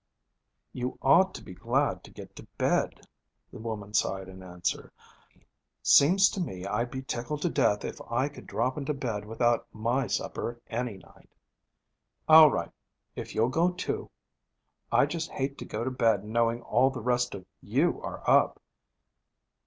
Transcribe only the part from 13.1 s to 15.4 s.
if you'll go, too. I just